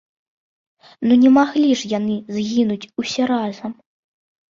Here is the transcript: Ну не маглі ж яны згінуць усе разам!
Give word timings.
Ну 1.09 1.13
не 1.23 1.29
маглі 1.37 1.65
ж 1.81 1.91
яны 1.97 2.15
згінуць 2.37 2.89
усе 3.05 3.23
разам! 3.33 3.71